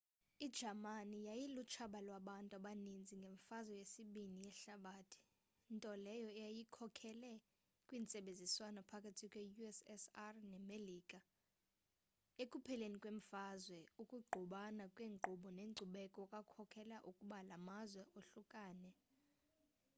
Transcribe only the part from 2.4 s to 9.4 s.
abaninzi ngemfazwe yesibini yehlabathi nto leyo eyakhokelela kwintsebenziswano phakathi